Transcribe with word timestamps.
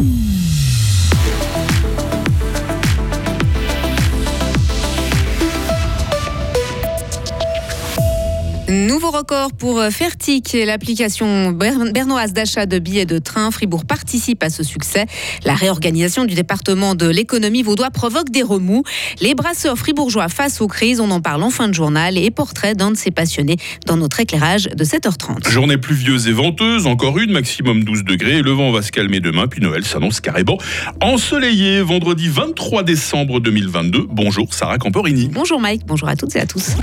Thank 0.00 0.24
you. 0.24 0.29
Nouveau 8.70 9.10
record 9.10 9.52
pour 9.52 9.80
euh, 9.80 9.90
Fertic, 9.90 10.52
l'application 10.52 11.50
bernoise 11.50 12.32
d'achat 12.32 12.66
de 12.66 12.78
billets 12.78 13.04
de 13.04 13.18
train. 13.18 13.50
Fribourg 13.50 13.84
participe 13.84 14.44
à 14.44 14.48
ce 14.48 14.62
succès. 14.62 15.06
La 15.44 15.54
réorganisation 15.54 16.24
du 16.24 16.36
département 16.36 16.94
de 16.94 17.08
l'économie 17.08 17.64
vaudois 17.64 17.90
provoque 17.90 18.30
des 18.30 18.44
remous. 18.44 18.84
Les 19.20 19.34
brasseurs 19.34 19.76
fribourgeois 19.76 20.28
face 20.28 20.60
aux 20.60 20.68
crises, 20.68 21.00
on 21.00 21.10
en 21.10 21.20
parle 21.20 21.42
en 21.42 21.50
fin 21.50 21.66
de 21.66 21.74
journal 21.74 22.16
et 22.16 22.30
portrait 22.30 22.76
d'un 22.76 22.92
de 22.92 22.96
ces 22.96 23.10
passionnés 23.10 23.56
dans 23.86 23.96
notre 23.96 24.20
éclairage 24.20 24.66
de 24.66 24.84
7h30. 24.84 25.50
Journée 25.50 25.76
pluvieuse 25.76 26.28
et 26.28 26.32
venteuse, 26.32 26.86
encore 26.86 27.18
une, 27.18 27.32
maximum 27.32 27.82
12 27.82 28.04
degrés. 28.04 28.40
Le 28.40 28.52
vent 28.52 28.70
va 28.70 28.82
se 28.82 28.92
calmer 28.92 29.18
demain, 29.18 29.48
puis 29.48 29.60
Noël 29.60 29.84
s'annonce 29.84 30.20
carrément 30.20 30.58
ensoleillé. 31.00 31.82
Vendredi 31.82 32.28
23 32.28 32.84
décembre 32.84 33.40
2022. 33.40 34.06
Bonjour 34.08 34.54
Sarah 34.54 34.78
Camporini. 34.78 35.28
Bonjour 35.32 35.58
Mike, 35.58 35.82
bonjour 35.86 36.08
à 36.08 36.14
toutes 36.14 36.36
et 36.36 36.40
à 36.40 36.46
tous. 36.46 36.76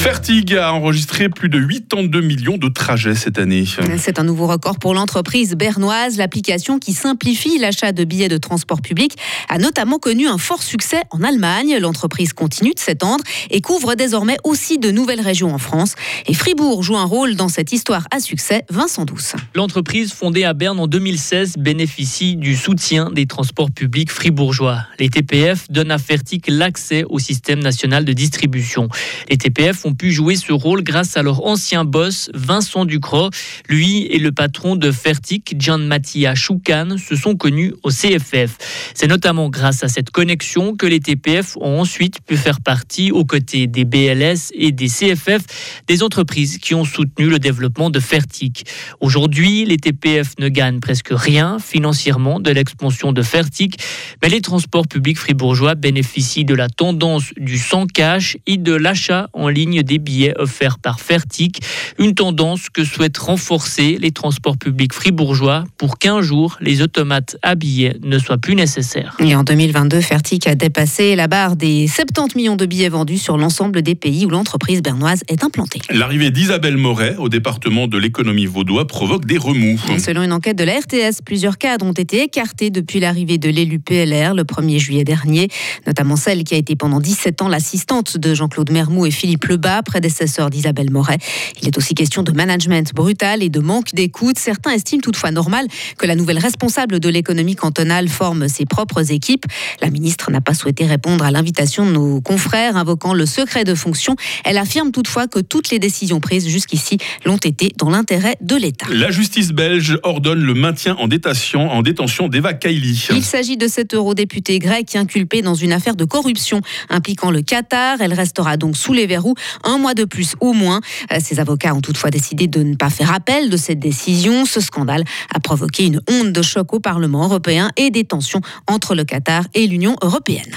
Fertig 0.00 0.56
a 0.56 0.72
enregistré 0.72 1.28
plus 1.28 1.50
de 1.50 1.58
82 1.58 2.22
millions 2.22 2.56
de 2.56 2.68
trajets 2.68 3.14
cette 3.14 3.38
année. 3.38 3.64
C'est 3.98 4.18
un 4.18 4.24
nouveau 4.24 4.46
record 4.46 4.78
pour 4.78 4.94
l'entreprise 4.94 5.54
bernoise. 5.54 6.16
L'application 6.16 6.78
qui 6.78 6.94
simplifie 6.94 7.58
l'achat 7.58 7.92
de 7.92 8.04
billets 8.04 8.30
de 8.30 8.38
transport 8.38 8.80
public 8.80 9.18
a 9.50 9.58
notamment 9.58 9.98
connu 9.98 10.26
un 10.26 10.38
fort 10.38 10.62
succès 10.62 11.02
en 11.10 11.22
Allemagne. 11.22 11.76
L'entreprise 11.78 12.32
continue 12.32 12.72
de 12.72 12.78
s'étendre 12.78 13.22
et 13.50 13.60
couvre 13.60 13.94
désormais 13.94 14.38
aussi 14.42 14.78
de 14.78 14.90
nouvelles 14.90 15.20
régions 15.20 15.52
en 15.52 15.58
France. 15.58 15.96
Et 16.26 16.32
Fribourg 16.32 16.82
joue 16.82 16.96
un 16.96 17.04
rôle 17.04 17.36
dans 17.36 17.50
cette 17.50 17.70
histoire 17.70 18.08
à 18.10 18.20
succès. 18.20 18.64
Vincent 18.70 19.04
Douce. 19.04 19.34
L'entreprise 19.54 20.14
fondée 20.14 20.44
à 20.44 20.54
Berne 20.54 20.80
en 20.80 20.86
2016 20.86 21.58
bénéficie 21.58 22.36
du 22.36 22.56
soutien 22.56 23.10
des 23.10 23.26
transports 23.26 23.70
publics 23.70 24.10
fribourgeois. 24.10 24.78
Les 24.98 25.10
TPF 25.10 25.70
donnent 25.70 25.90
à 25.90 25.98
Fertig 25.98 26.42
l'accès 26.48 27.04
au 27.10 27.18
système 27.18 27.58
national 27.58 28.06
de 28.06 28.14
distribution. 28.14 28.88
Les 29.28 29.36
TPF 29.36 29.84
ont 29.84 29.89
pu 29.94 30.10
jouer 30.12 30.36
ce 30.36 30.52
rôle 30.52 30.82
grâce 30.82 31.16
à 31.16 31.22
leur 31.22 31.46
ancien 31.46 31.84
boss, 31.84 32.30
Vincent 32.34 32.84
Ducrot. 32.84 33.30
Lui 33.68 34.06
et 34.06 34.18
le 34.18 34.32
patron 34.32 34.76
de 34.76 34.90
Fertic, 34.90 35.54
John 35.58 35.86
Mattia 35.86 36.34
se 36.34 37.16
sont 37.16 37.36
connus 37.36 37.74
au 37.82 37.90
CFF. 37.90 38.56
C'est 38.94 39.06
notamment 39.06 39.48
grâce 39.48 39.82
à 39.82 39.88
cette 39.88 40.10
connexion 40.10 40.76
que 40.76 40.86
les 40.86 41.00
TPF 41.00 41.56
ont 41.56 41.80
ensuite 41.80 42.20
pu 42.26 42.36
faire 42.36 42.60
partie, 42.60 43.10
aux 43.10 43.24
côtés 43.24 43.66
des 43.66 43.84
BLS 43.84 44.52
et 44.54 44.72
des 44.72 44.88
CFF, 44.88 45.42
des 45.86 46.02
entreprises 46.02 46.58
qui 46.58 46.74
ont 46.74 46.84
soutenu 46.84 47.28
le 47.28 47.38
développement 47.38 47.90
de 47.90 48.00
Fertic. 48.00 48.66
Aujourd'hui, 49.00 49.64
les 49.64 49.76
TPF 49.76 50.34
ne 50.38 50.48
gagnent 50.48 50.80
presque 50.80 51.10
rien 51.10 51.58
financièrement 51.58 52.40
de 52.40 52.50
l'expansion 52.50 53.12
de 53.12 53.22
Fertic, 53.22 53.78
mais 54.22 54.28
les 54.28 54.40
transports 54.40 54.86
publics 54.86 55.18
fribourgeois 55.18 55.74
bénéficient 55.74 56.44
de 56.44 56.54
la 56.54 56.68
tendance 56.68 57.32
du 57.36 57.58
sans 57.58 57.86
cash 57.86 58.36
et 58.46 58.56
de 58.56 58.72
l'achat 58.72 59.28
en 59.32 59.48
ligne 59.48 59.79
des 59.82 59.98
billets 59.98 60.34
offerts 60.38 60.78
par 60.78 61.00
Fertic, 61.00 61.60
une 61.98 62.14
tendance 62.14 62.68
que 62.70 62.84
souhaitent 62.84 63.18
renforcer 63.18 63.96
les 64.00 64.10
transports 64.10 64.56
publics 64.56 64.92
fribourgeois 64.92 65.64
pour 65.78 65.98
qu'un 65.98 66.20
jour 66.20 66.56
les 66.60 66.82
automates 66.82 67.36
à 67.42 67.54
billets 67.54 67.96
ne 68.02 68.18
soient 68.18 68.38
plus 68.38 68.54
nécessaires. 68.54 69.16
Et 69.20 69.34
en 69.34 69.44
2022, 69.44 70.00
Fertic 70.00 70.46
a 70.46 70.54
dépassé 70.54 71.16
la 71.16 71.28
barre 71.28 71.56
des 71.56 71.86
70 71.86 72.36
millions 72.36 72.56
de 72.56 72.66
billets 72.66 72.88
vendus 72.88 73.18
sur 73.18 73.36
l'ensemble 73.36 73.82
des 73.82 73.94
pays 73.94 74.26
où 74.26 74.30
l'entreprise 74.30 74.82
bernoise 74.82 75.22
est 75.28 75.44
implantée. 75.44 75.80
L'arrivée 75.90 76.30
d'Isabelle 76.30 76.76
Moret 76.76 77.16
au 77.18 77.28
département 77.28 77.86
de 77.86 77.98
l'économie 77.98 78.46
vaudois 78.46 78.86
provoque 78.86 79.24
des 79.24 79.38
remous. 79.38 79.78
selon 79.98 80.22
une 80.22 80.32
enquête 80.32 80.56
de 80.56 80.64
la 80.64 80.78
RTS, 80.78 81.22
plusieurs 81.24 81.58
cadres 81.58 81.86
ont 81.86 81.92
été 81.92 82.22
écartés 82.22 82.70
depuis 82.70 83.00
l'arrivée 83.00 83.38
de 83.38 83.48
l'élu 83.48 83.78
PLR 83.78 84.34
le 84.34 84.44
1er 84.44 84.78
juillet 84.78 85.04
dernier, 85.04 85.48
notamment 85.86 86.16
celle 86.16 86.44
qui 86.44 86.54
a 86.54 86.58
été 86.58 86.76
pendant 86.76 87.00
17 87.00 87.42
ans 87.42 87.48
l'assistante 87.48 88.16
de 88.16 88.34
Jean-Claude 88.34 88.70
Mermou 88.70 89.06
et 89.06 89.10
Philippe 89.10 89.44
Lebas 89.46 89.69
prédécesseur 89.82 90.50
d'Isabelle 90.50 90.90
Moret. 90.90 91.18
Il 91.60 91.68
est 91.68 91.76
aussi 91.78 91.94
question 91.94 92.22
de 92.22 92.32
management 92.32 92.92
brutal 92.94 93.42
et 93.42 93.48
de 93.48 93.60
manque 93.60 93.94
d'écoute. 93.94 94.38
Certains 94.38 94.72
estiment 94.72 95.00
toutefois 95.00 95.30
normal 95.30 95.66
que 95.98 96.06
la 96.06 96.14
nouvelle 96.14 96.38
responsable 96.38 97.00
de 97.00 97.08
l'économie 97.08 97.56
cantonale 97.56 98.08
forme 98.08 98.48
ses 98.48 98.66
propres 98.66 99.12
équipes. 99.12 99.46
La 99.80 99.90
ministre 99.90 100.30
n'a 100.30 100.40
pas 100.40 100.54
souhaité 100.54 100.86
répondre 100.86 101.24
à 101.24 101.30
l'invitation 101.30 101.86
de 101.86 101.92
nos 101.92 102.20
confrères, 102.20 102.76
invoquant 102.76 103.14
le 103.14 103.26
secret 103.26 103.64
de 103.64 103.74
fonction. 103.74 104.16
Elle 104.44 104.58
affirme 104.58 104.90
toutefois 104.90 105.26
que 105.26 105.38
toutes 105.38 105.70
les 105.70 105.78
décisions 105.78 106.20
prises 106.20 106.48
jusqu'ici 106.48 106.98
l'ont 107.24 107.36
été 107.36 107.72
dans 107.76 107.90
l'intérêt 107.90 108.36
de 108.40 108.56
l'État. 108.56 108.86
La 108.90 109.10
justice 109.10 109.52
belge 109.52 109.98
ordonne 110.02 110.40
le 110.40 110.54
maintien 110.54 110.96
en 110.96 111.08
détention, 111.08 111.70
en 111.70 111.82
détention 111.82 112.28
d'Eva 112.28 112.54
Kaili. 112.54 113.08
Il 113.10 113.24
s'agit 113.24 113.56
de 113.56 113.68
cette 113.68 113.94
eurodéputée 113.94 114.58
grecque 114.58 114.96
inculpée 114.96 115.42
dans 115.42 115.54
une 115.54 115.72
affaire 115.72 115.96
de 115.96 116.04
corruption 116.04 116.60
impliquant 116.88 117.30
le 117.30 117.42
Qatar. 117.42 118.00
Elle 118.00 118.14
restera 118.14 118.56
donc 118.56 118.76
sous 118.76 118.92
les 118.92 119.06
verrous 119.06 119.34
un 119.64 119.78
mois 119.78 119.94
de 119.94 120.04
plus 120.04 120.34
au 120.40 120.52
moins. 120.52 120.80
Euh, 121.12 121.18
ses 121.20 121.40
avocats 121.40 121.74
ont 121.74 121.80
toutefois 121.80 122.10
décidé 122.10 122.46
de 122.46 122.62
ne 122.62 122.74
pas 122.74 122.90
faire 122.90 123.12
appel 123.12 123.50
de 123.50 123.56
cette 123.56 123.78
décision. 123.78 124.44
Ce 124.44 124.60
scandale 124.60 125.04
a 125.34 125.40
provoqué 125.40 125.86
une 125.86 126.00
onde 126.10 126.32
de 126.32 126.42
choc 126.42 126.72
au 126.72 126.80
Parlement 126.80 127.24
européen 127.24 127.70
et 127.76 127.90
des 127.90 128.04
tensions 128.04 128.40
entre 128.66 128.94
le 128.94 129.04
Qatar 129.04 129.44
et 129.54 129.66
l'Union 129.66 129.96
européenne. 130.02 130.54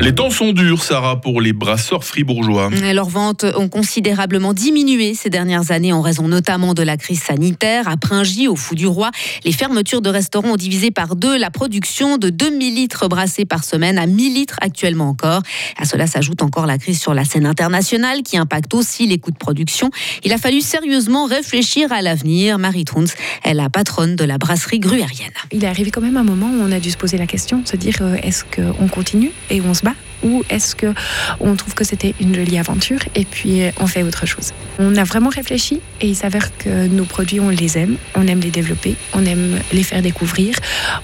Les 0.00 0.14
temps 0.14 0.30
sont 0.30 0.52
durs, 0.52 0.82
Sarah, 0.82 1.20
pour 1.20 1.42
les 1.42 1.52
brasseurs 1.52 2.04
fribourgeois. 2.04 2.70
Leurs 2.70 3.10
ventes 3.10 3.44
ont 3.54 3.68
considérablement 3.68 4.54
diminué 4.54 5.12
ces 5.12 5.28
dernières 5.28 5.72
années 5.72 5.92
en 5.92 6.00
raison 6.00 6.26
notamment 6.26 6.72
de 6.72 6.82
la 6.82 6.96
crise 6.96 7.22
sanitaire. 7.22 7.86
À 7.86 7.98
Pringy, 7.98 8.48
au 8.48 8.56
Fou 8.56 8.74
du 8.74 8.86
Roi, 8.86 9.10
les 9.44 9.52
fermetures 9.52 10.00
de 10.00 10.08
restaurants 10.08 10.52
ont 10.52 10.56
divisé 10.56 10.90
par 10.90 11.16
deux 11.16 11.36
la 11.36 11.50
production 11.50 12.16
de 12.16 12.30
2000 12.30 12.74
litres 12.74 13.08
brassés 13.08 13.44
par 13.44 13.62
semaine 13.62 13.98
à 13.98 14.06
1000 14.06 14.32
litres 14.32 14.56
actuellement 14.62 15.10
encore. 15.10 15.42
À 15.76 15.84
cela 15.84 16.06
s'ajoute 16.06 16.40
encore 16.40 16.64
la 16.64 16.78
crise 16.78 16.98
sur 16.98 17.12
la 17.12 17.26
scène 17.26 17.44
internationale 17.44 18.22
qui 18.22 18.38
impacte 18.38 18.72
aussi 18.72 19.06
les 19.06 19.18
coûts 19.18 19.32
de 19.32 19.36
production. 19.38 19.90
Il 20.24 20.32
a 20.32 20.38
fallu 20.38 20.62
sérieusement 20.62 21.26
réfléchir 21.26 21.92
à 21.92 22.00
l'avenir. 22.00 22.58
Marie 22.58 22.86
Truns 22.86 23.12
est 23.44 23.52
la 23.52 23.68
patronne 23.68 24.16
de 24.16 24.24
la 24.24 24.38
brasserie 24.38 24.80
gruérienne. 24.80 25.30
Il 25.52 25.62
est 25.62 25.68
arrivé 25.68 25.90
quand 25.90 26.00
même 26.00 26.16
un 26.16 26.24
moment 26.24 26.46
où 26.46 26.62
on 26.62 26.72
a 26.72 26.80
dû 26.80 26.90
se 26.90 26.96
poser 26.96 27.18
la 27.18 27.26
question, 27.26 27.62
se 27.66 27.76
dire 27.76 27.98
euh, 28.00 28.16
est-ce 28.22 28.44
qu'on 28.44 28.88
continue 28.88 29.30
et 29.50 29.60
on 29.60 29.74
se 29.74 29.82
bat 29.82 29.89
ou 30.22 30.44
est-ce 30.50 30.74
que 30.74 30.92
on 31.40 31.56
trouve 31.56 31.74
que 31.74 31.84
c'était 31.84 32.14
une 32.20 32.34
jolie 32.34 32.58
aventure 32.58 33.00
et 33.14 33.24
puis 33.24 33.62
on 33.78 33.86
fait 33.86 34.02
autre 34.02 34.26
chose? 34.26 34.52
On 34.78 34.96
a 34.96 35.04
vraiment 35.04 35.30
réfléchi 35.30 35.80
et 36.00 36.08
il 36.08 36.16
s'avère 36.16 36.56
que 36.56 36.86
nos 36.86 37.04
produits, 37.04 37.40
on 37.40 37.48
les 37.48 37.78
aime, 37.78 37.96
on 38.14 38.26
aime 38.26 38.40
les 38.40 38.50
développer, 38.50 38.96
on 39.12 39.24
aime 39.24 39.58
les 39.72 39.82
faire 39.82 40.02
découvrir, 40.02 40.56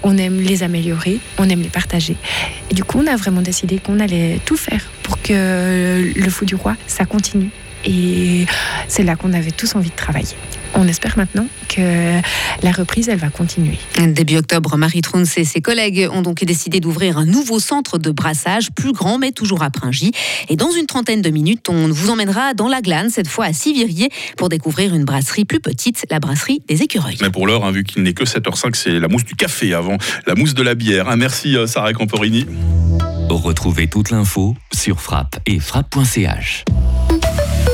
on 0.02 0.16
aime 0.18 0.40
les 0.40 0.62
améliorer, 0.62 1.18
on 1.38 1.48
aime 1.48 1.62
les 1.62 1.68
partager. 1.68 2.16
Et 2.70 2.74
du 2.74 2.84
coup, 2.84 2.98
on 3.02 3.06
a 3.06 3.16
vraiment 3.16 3.42
décidé 3.42 3.78
qu'on 3.78 4.00
allait 4.00 4.40
tout 4.44 4.56
faire 4.56 4.82
pour 5.02 5.20
que 5.20 6.12
le 6.14 6.30
fou 6.30 6.44
du 6.44 6.54
roi, 6.54 6.76
ça 6.86 7.04
continue. 7.04 7.50
Et 7.86 8.46
c'est 8.88 9.02
là 9.02 9.16
qu'on 9.16 9.32
avait 9.32 9.52
tous 9.52 9.74
envie 9.74 9.90
de 9.90 9.96
travailler 9.96 10.36
on 10.76 10.86
espère 10.86 11.16
maintenant 11.16 11.46
que 11.68 12.20
la 12.62 12.70
reprise, 12.70 13.08
elle 13.08 13.18
va 13.18 13.30
continuer. 13.30 13.78
Début 13.98 14.36
octobre, 14.36 14.76
Marie 14.76 15.00
Trouns 15.00 15.24
et 15.36 15.44
ses 15.44 15.60
collègues 15.60 16.08
ont 16.12 16.22
donc 16.22 16.44
décidé 16.44 16.80
d'ouvrir 16.80 17.18
un 17.18 17.24
nouveau 17.24 17.58
centre 17.58 17.98
de 17.98 18.10
brassage, 18.10 18.70
plus 18.72 18.92
grand 18.92 19.18
mais 19.18 19.32
toujours 19.32 19.62
à 19.62 19.70
Pringy. 19.70 20.12
Et 20.48 20.56
dans 20.56 20.70
une 20.70 20.86
trentaine 20.86 21.22
de 21.22 21.30
minutes, 21.30 21.68
on 21.68 21.88
vous 21.88 22.10
emmènera 22.10 22.54
dans 22.54 22.68
la 22.68 22.82
glane, 22.82 23.10
cette 23.10 23.28
fois 23.28 23.46
à 23.46 23.52
Sivirier, 23.52 24.10
pour 24.36 24.48
découvrir 24.48 24.94
une 24.94 25.04
brasserie 25.04 25.44
plus 25.44 25.60
petite, 25.60 26.04
la 26.10 26.20
brasserie 26.20 26.62
des 26.68 26.82
écureuils. 26.82 27.18
Mais 27.20 27.30
pour 27.30 27.46
l'heure, 27.46 27.64
hein, 27.64 27.72
vu 27.72 27.84
qu'il 27.84 28.02
n'est 28.02 28.14
que 28.14 28.24
7h05, 28.24 28.74
c'est 28.74 29.00
la 29.00 29.08
mousse 29.08 29.24
du 29.24 29.34
café 29.34 29.74
avant 29.74 29.96
la 30.26 30.34
mousse 30.34 30.54
de 30.54 30.62
la 30.62 30.74
bière. 30.74 31.08
Hein, 31.08 31.16
merci 31.16 31.56
euh, 31.56 31.66
Sarah 31.66 31.92
Camporini. 31.92 32.46
Retrouvez 33.28 33.88
toute 33.88 34.10
l'info 34.10 34.54
sur 34.72 35.00
frappe 35.00 35.40
et 35.46 35.58
frappe.ch. 35.58 36.64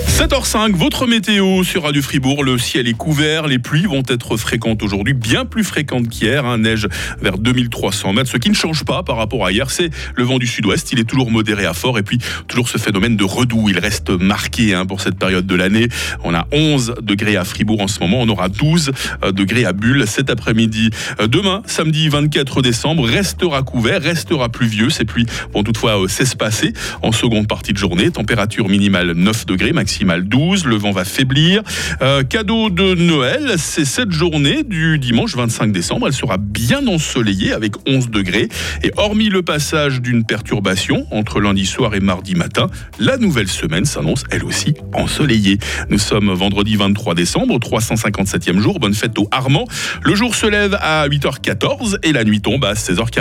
7h05, 0.07 0.73
votre 0.75 1.07
météo 1.07 1.65
sur 1.65 1.85
Radio 1.85 2.03
Fribourg. 2.03 2.45
Le 2.45 2.59
ciel 2.59 2.87
est 2.87 2.97
couvert, 2.97 3.47
les 3.47 3.59
pluies 3.59 3.87
vont 3.87 4.03
être 4.09 4.37
fréquentes 4.37 4.83
aujourd'hui, 4.83 5.15
bien 5.15 5.45
plus 5.45 5.65
fréquentes 5.65 6.09
qu'hier. 6.09 6.59
Neige 6.59 6.87
vers 7.21 7.39
2300 7.39 8.13
mètres. 8.13 8.31
Ce 8.31 8.37
qui 8.37 8.51
ne 8.51 8.55
change 8.55 8.85
pas 8.85 9.03
par 9.03 9.17
rapport 9.17 9.47
à 9.47 9.53
hier, 9.53 9.71
c'est 9.71 9.91
le 10.15 10.25
vent 10.25 10.39
du 10.39 10.47
sud-ouest. 10.47 10.93
Il 10.93 11.01
est 11.01 11.05
toujours 11.05 11.31
modéré 11.31 11.65
à 11.65 11.73
fort. 11.73 11.99
Et 11.99 12.03
puis, 12.03 12.19
toujours 12.47 12.69
ce 12.69 12.79
phénomène 12.79 13.17
de 13.17 13.25
redoux. 13.25 13.69
Il 13.69 13.79
reste 13.79 14.11
marqué 14.11 14.75
hein, 14.75 14.87
pour 14.87 15.01
cette 15.01 15.19
période 15.19 15.47
de 15.47 15.55
l'année. 15.55 15.89
On 16.23 16.35
a 16.35 16.47
11 16.53 16.97
degrés 17.01 17.37
à 17.37 17.45
Fribourg 17.45 17.81
en 17.81 17.89
ce 17.89 18.01
moment. 18.01 18.19
On 18.21 18.29
aura 18.29 18.49
12 18.49 18.93
euh, 19.25 19.33
degrés 19.33 19.65
à 19.65 19.73
Bulle 19.73 20.07
cet 20.07 20.31
après-midi. 20.31 20.91
Euh, 21.21 21.27
demain, 21.27 21.63
samedi 21.67 22.09
24 22.09 22.63
décembre, 22.63 23.09
restera 23.09 23.63
couvert, 23.63 24.03
restera 24.03 24.49
pluvieux. 24.51 24.91
Ces 24.91 25.05
pluies 25.05 25.27
vont 25.55 25.63
toutefois 25.63 26.03
euh, 26.03 26.09
s'espacer 26.09 26.73
en 27.03 27.13
seconde 27.13 27.49
partie 27.49 27.73
de 27.73 27.79
journée. 27.79 28.11
Température 28.11 28.69
minimale 28.69 29.13
9 29.13 29.47
degrés, 29.47 29.73
maximum 29.73 30.02
maximale 30.05 30.25
12. 30.25 30.65
Le 30.67 30.77
vent 30.77 30.91
va 30.91 31.05
faiblir. 31.05 31.63
Euh, 32.01 32.23
cadeau 32.23 32.71
de 32.71 32.95
Noël, 32.95 33.55
c'est 33.57 33.85
cette 33.85 34.11
journée 34.11 34.63
du 34.65 34.99
dimanche 34.99 35.37
25 35.37 35.71
décembre. 35.71 36.09
Elle 36.09 36.13
sera 36.13 36.39
bien 36.39 36.87
ensoleillée 36.87 37.53
avec 37.53 37.75
11 37.87 38.11
degrés. 38.11 38.49
Et 38.83 38.91
hormis 38.97 39.29
le 39.29 39.43
passage 39.43 40.01
d'une 40.01 40.25
perturbation 40.25 41.07
entre 41.11 41.41
lundi 41.41 41.67
soir 41.67 41.95
et 41.95 42.01
mardi 42.01 42.35
matin, 42.35 42.69
la 42.99 43.17
nouvelle 43.17 43.49
semaine 43.49 43.85
s'annonce 43.85 44.25
elle 44.31 44.45
aussi 44.45 44.75
ensoleillée. 44.93 45.59
Nous 45.89 45.99
sommes 45.99 46.33
vendredi 46.33 46.77
23 46.77 47.15
décembre, 47.15 47.59
357e 47.59 48.59
jour. 48.59 48.81
Bonne 48.81 48.95
fête 48.95 49.19
au 49.19 49.29
Armand. 49.31 49.67
Le 50.03 50.15
jour 50.15 50.35
se 50.35 50.47
lève 50.47 50.77
à 50.81 51.07
8h14 51.09 51.99
et 52.03 52.13
la 52.13 52.25
nuit 52.25 52.41
tombe 52.41 52.65
à 52.65 52.75
16h40. 52.75 53.21